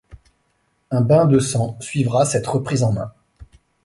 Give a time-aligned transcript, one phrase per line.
[0.89, 3.11] Un bain de sang suivra cette reprise en main.